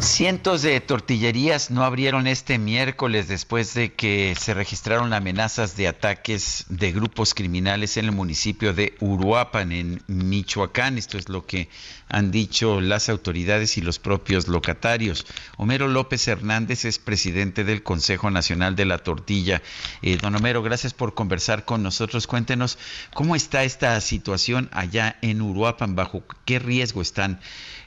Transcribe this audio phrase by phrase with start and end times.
[0.00, 6.64] Cientos de tortillerías no abrieron este miércoles después de que se registraron amenazas de ataques
[6.70, 10.96] de grupos criminales en el municipio de Uruapan, en Michoacán.
[10.96, 11.68] Esto es lo que
[12.08, 15.26] han dicho las autoridades y los propios locatarios.
[15.58, 19.60] Homero López Hernández es presidente del Consejo Nacional de la Tortilla.
[20.00, 22.26] Eh, don Homero, gracias por conversar con nosotros.
[22.26, 22.78] Cuéntenos
[23.12, 27.38] cómo está esta situación allá en Uruapan, bajo qué riesgo están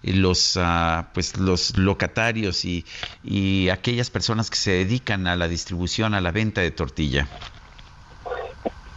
[0.03, 2.02] los, uh, pues los locatarios
[2.65, 2.85] y,
[3.23, 7.27] y aquellas personas que se dedican a la distribución, a la venta de tortilla?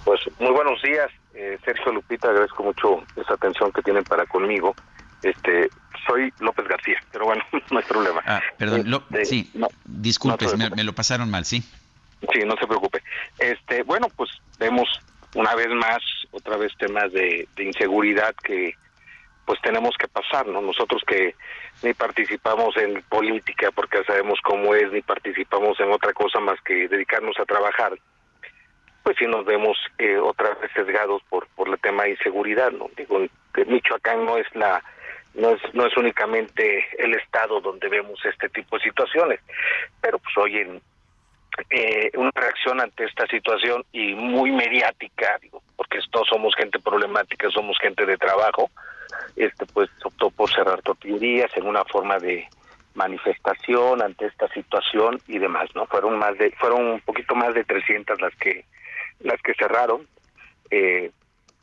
[0.05, 4.75] Pues muy buenos días, eh, Sergio Lupita, agradezco mucho esa atención que tienen para conmigo.
[5.23, 5.69] Este,
[6.07, 8.23] soy López García, pero bueno, no hay problema.
[8.27, 9.69] Ah, perdón, lo, este, sí, no,
[10.57, 11.63] me, me, lo pasaron mal, sí.
[12.33, 13.03] Sí, no se preocupe.
[13.39, 14.89] Este, bueno, pues vemos
[15.35, 15.99] una vez más,
[16.31, 18.75] otra vez temas de, de inseguridad que
[19.47, 20.61] pues tenemos que pasar, ¿no?
[20.61, 21.35] Nosotros que
[21.83, 26.89] ni participamos en política porque sabemos cómo es, ni participamos en otra cosa más que
[26.89, 27.97] dedicarnos a trabajar,
[29.05, 32.91] pues sí nos vemos eh, otra vez sesgados por por el tema de inseguridad, ¿no?
[32.97, 33.21] Digo,
[33.67, 34.83] Michoacán no es la
[35.35, 39.41] no es no es únicamente el estado donde vemos este tipo de situaciones,
[40.01, 40.83] pero pues hoy en
[41.71, 47.49] eh, una reacción ante esta situación y muy mediática, digo, porque todos somos gente problemática,
[47.51, 48.71] somos gente de trabajo,
[49.37, 52.49] este pues optó por cerrar tortillerías en una forma de
[52.95, 55.87] manifestación ante esta situación y demás, ¿no?
[55.87, 58.65] Fueron más de fueron un poquito más de 300 las que
[59.21, 60.07] las que cerraron
[60.71, 61.11] eh,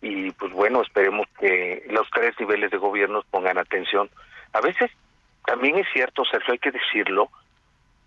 [0.01, 4.09] y pues bueno, esperemos que los tres niveles de gobierno pongan atención.
[4.51, 4.91] A veces
[5.45, 7.29] también es cierto, Sergio, hay que decirlo,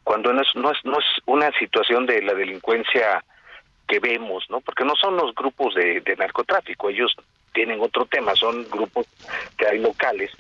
[0.05, 3.25] cuando no es, no es, no es una situación de la delincuencia
[3.89, 4.61] que vemos, ¿no?
[4.61, 7.17] Porque no son los grupos de narcotráfico, ellos
[7.57, 9.07] tienen otro tema, son grupos
[9.57, 10.31] que hay locales,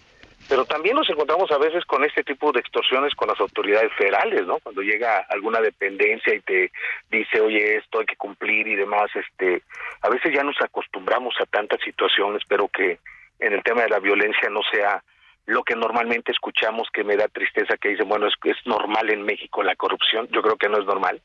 [0.51, 4.47] pero también nos encontramos a veces con este tipo de extorsiones con las autoridades federales,
[4.47, 4.59] ¿no?
[4.59, 6.71] Cuando llega alguna dependencia y te
[7.11, 9.63] dice, oye, esto hay que cumplir y demás, este,
[10.03, 12.99] a veces ya nos acostumbramos a tantas situaciones, pero que
[13.41, 15.03] en el tema de la violencia no sea
[15.47, 19.23] lo que normalmente escuchamos que me da tristeza que dicen, bueno, es, es normal en
[19.23, 21.23] México la corrupción, yo creo que no es normal,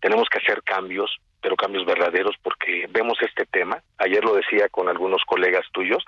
[0.00, 3.82] tenemos que hacer cambios, pero cambios verdaderos porque vemos este tema.
[3.98, 6.02] Ayer lo decía con algunos colegas tuyos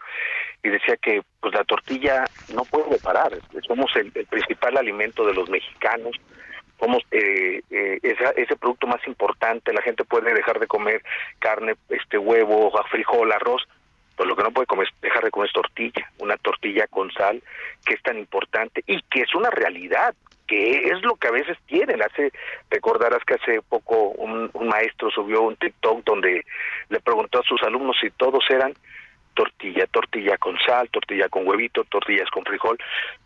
[0.63, 2.25] y decía que pues la tortilla
[2.55, 3.37] no puede parar.
[3.69, 6.17] Somos el, principal alimento de los mexicanos.
[6.81, 9.75] Somos eh, eh, esa, ese producto más importante.
[9.75, 11.03] La gente puede dejar de comer
[11.39, 13.69] carne, este huevo, frijol, arroz,
[14.17, 17.43] pero lo que no puede comer, dejar de comer es tortilla, una tortilla con sal
[17.85, 20.15] que es tan importante y que es una realidad
[20.47, 22.03] que es lo que a veces tienen.
[22.03, 22.33] Hace,
[22.71, 26.45] recordarás que hace poco un, maestro subió un TikTok donde
[26.89, 28.75] le preguntó a sus alumnos si todos eran
[29.34, 32.79] tortilla, tortilla con sal, tortilla con huevito, tortillas con frijol.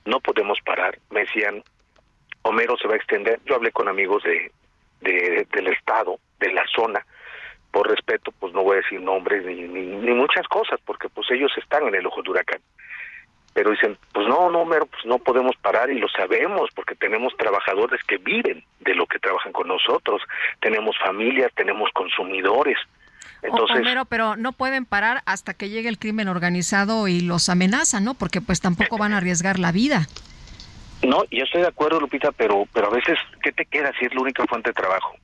[0.04, 0.98] No podemos parar.
[1.10, 1.62] Me decían,
[2.42, 3.40] Homero se va a extender.
[3.44, 4.50] Yo hablé con amigos de,
[5.00, 7.04] de del estado, de la zona.
[7.70, 11.52] Por respeto, pues no voy a decir nombres ni, ni, muchas cosas, porque pues ellos
[11.56, 12.60] están en el ojo de huracán
[13.60, 17.36] pero dicen, pues no, no, mero, pues no podemos parar y lo sabemos porque tenemos
[17.36, 20.22] trabajadores que viven de lo que trabajan con nosotros,
[20.60, 22.78] tenemos familias, tenemos consumidores.
[23.42, 28.00] Entonces, Homero, pero no pueden parar hasta que llegue el crimen organizado y los amenaza,
[28.00, 28.14] ¿no?
[28.14, 30.06] Porque pues tampoco van a arriesgar la vida.
[31.02, 34.14] No, yo estoy de acuerdo, Lupita, pero pero a veces, ¿qué te queda si es
[34.14, 35.16] la única fuente de trabajo?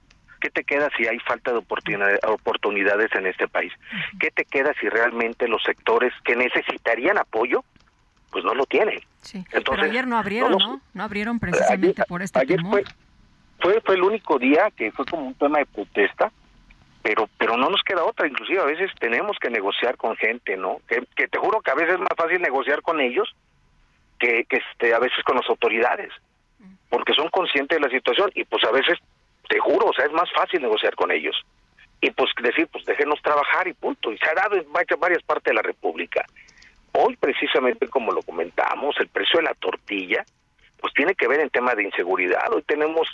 [0.43, 3.73] ¿Qué te queda si hay falta de oportunidades en este país?
[4.21, 7.65] ¿Qué te queda si realmente los sectores que necesitarían apoyo
[8.47, 9.01] no lo tienen.
[9.21, 9.45] Sí.
[9.53, 10.81] Entonces, Pero ayer no abrieron, no, ¿no?
[10.95, 12.83] No abrieron precisamente ayer, por este ayer temor.
[12.83, 12.85] Fue,
[13.61, 16.33] fue, fue el único día que fue como un tema de protesta,
[17.03, 18.27] pero pero no nos queda otra.
[18.27, 20.81] Inclusive a veces tenemos que negociar con gente, ¿no?
[20.89, 23.35] Que, que te juro que a veces es más fácil negociar con ellos
[24.19, 26.13] que, que este, a veces con las autoridades,
[26.89, 28.99] porque son conscientes de la situación y pues a veces,
[29.49, 31.37] te juro, o sea, es más fácil negociar con ellos.
[32.01, 34.13] Y pues decir, pues déjenos trabajar y punto.
[34.13, 34.67] Y se ha dado en
[35.01, 36.25] varias partes de la República.
[36.93, 38.23] Hoy, precisamente como lo
[39.39, 40.25] de la tortilla,
[40.79, 42.53] pues tiene que ver en tema de inseguridad.
[42.53, 43.09] Hoy tenemos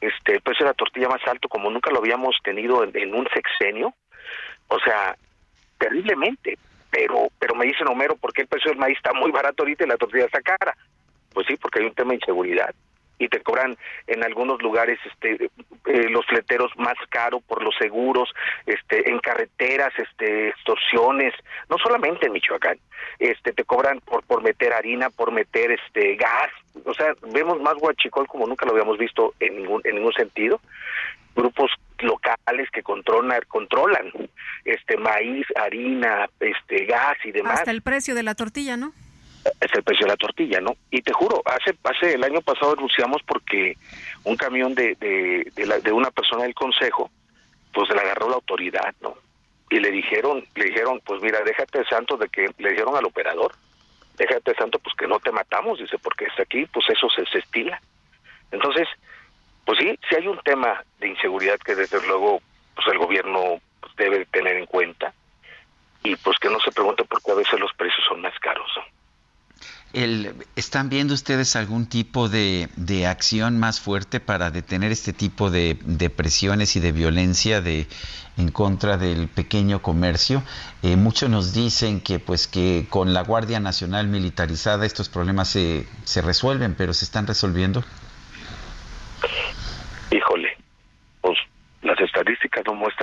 [0.00, 3.14] este el precio de la tortilla más alto como nunca lo habíamos tenido en, en
[3.14, 3.94] un sexenio.
[4.68, 5.16] O sea,
[5.78, 6.58] terriblemente.
[6.90, 9.84] pero pero me dicen Homero, ¿por qué el precio del maíz está muy barato ahorita
[9.84, 10.76] y la tortilla está cara?
[11.32, 12.74] Pues sí, porque hay un tema de inseguridad
[13.18, 13.76] y te cobran
[14.06, 15.50] en algunos lugares este
[15.86, 18.28] eh, los fleteros más caro por los seguros
[18.66, 21.32] este en carreteras este extorsiones
[21.68, 22.78] no solamente en Michoacán
[23.18, 26.50] este te cobran por por meter harina por meter este gas
[26.84, 30.60] o sea vemos más guachicol como nunca lo habíamos visto en ningún en ningún sentido.
[31.34, 34.10] Grupos locales que controlan controlan
[34.64, 37.60] este maíz harina este gas y demás.
[37.60, 38.92] Hasta el precio de la tortilla no
[39.60, 40.76] es el precio de la tortilla, ¿no?
[40.90, 43.76] Y te juro, hace, hace el año pasado denunciamos porque
[44.24, 47.10] un camión de, de, la, de una persona del consejo,
[47.72, 49.16] pues le agarró la autoridad, ¿no?
[49.70, 53.52] Y le dijeron, le dijeron, pues mira, déjate santo de que, le dijeron al operador,
[54.16, 57.38] déjate santo, pues que no te matamos, dice, porque está aquí, pues eso se, se
[57.38, 57.80] estila.
[58.50, 58.88] Entonces,
[59.64, 62.40] pues sí, sí hay un tema de inseguridad que desde luego,
[62.74, 65.12] pues el gobierno pues, debe tener en cuenta
[66.04, 68.70] y pues que no se pregunte por qué a veces los precios son más caros,
[68.76, 68.82] ¿no?
[69.96, 75.50] El, ¿Están viendo ustedes algún tipo de, de, acción más fuerte para detener este tipo
[75.50, 77.86] de, de, presiones y de violencia de,
[78.36, 80.42] en contra del pequeño comercio?
[80.82, 85.88] Eh, muchos nos dicen que pues que con la Guardia Nacional militarizada estos problemas se,
[86.04, 87.82] se resuelven, pero ¿se están resolviendo?
[90.10, 90.58] Híjole,
[91.22, 91.38] pues
[91.80, 91.98] las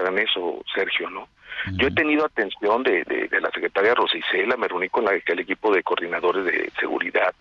[0.04, 1.28] muestran eso, Sergio, ¿no?
[1.74, 5.40] Yo he tenido atención de, de, de la secretaria Rosicela, me reuní con la, el
[5.40, 7.34] equipo de coordinadores de seguridad,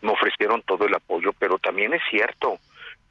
[0.00, 2.58] me ofrecieron todo el apoyo, pero también es cierto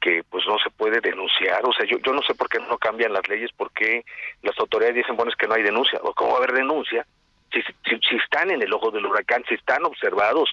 [0.00, 2.78] que pues no se puede denunciar, o sea, yo, yo no sé por qué no
[2.78, 4.02] cambian las leyes, por qué
[4.42, 7.06] las autoridades dicen, bueno, es que no hay denuncia, o cómo va a haber denuncia,
[7.52, 10.50] si, si, si están en el ojo del huracán, si están observados,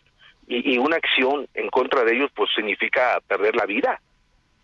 [0.47, 3.99] y, y una acción en contra de ellos, pues significa perder la vida.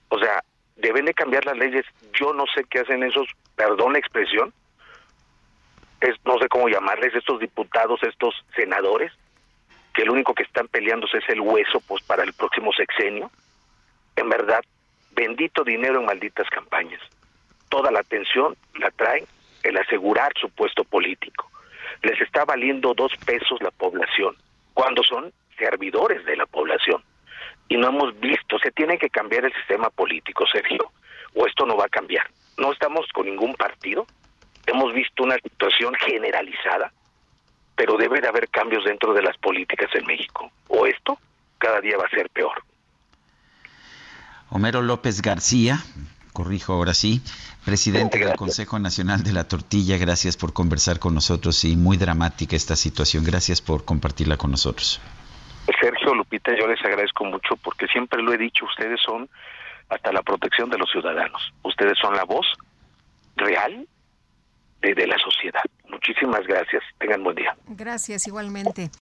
[0.10, 0.44] O sea,
[0.76, 1.86] deben de cambiar las leyes,
[2.20, 4.54] yo no sé qué hacen esos, perdón la expresión,
[6.02, 9.12] es, no sé cómo llamarles, estos diputados, estos senadores,
[9.94, 13.32] que lo único que están peleándose es el hueso pues para el próximo sexenio.
[14.16, 14.62] En verdad,
[15.12, 17.02] bendito dinero en malditas campañas.
[17.70, 19.26] Toda la atención la traen
[19.64, 21.50] el asegurar su puesto político.
[22.02, 24.36] Les está valiendo dos pesos la población,
[24.74, 27.02] cuando son servidores de la población.
[27.70, 30.92] Y no hemos visto, se tiene que cambiar el sistema político, Sergio,
[31.34, 32.30] o esto no va a cambiar.
[32.58, 34.06] No estamos con ningún partido,
[34.66, 36.92] hemos visto una situación generalizada,
[37.76, 40.52] pero debe de haber cambios dentro de las políticas en México.
[40.68, 41.18] O esto
[41.58, 42.64] cada día va a ser peor.
[44.50, 45.80] Homero López García,
[46.32, 47.22] corrijo ahora sí,
[47.66, 52.56] presidente del Consejo Nacional de la Tortilla, gracias por conversar con nosotros y muy dramática
[52.56, 53.24] esta situación.
[53.24, 55.00] Gracias por compartirla con nosotros.
[55.80, 59.30] Sergio Lupita, yo les agradezco mucho porque siempre lo he dicho, ustedes son
[59.90, 61.54] hasta la protección de los ciudadanos.
[61.64, 62.46] Ustedes son la voz
[63.36, 63.88] real
[64.82, 65.64] de, la sociedad.
[65.90, 66.84] Muchísimas gracias.
[67.00, 67.56] Tengan buen día.
[67.68, 68.90] Gracias, igualmente.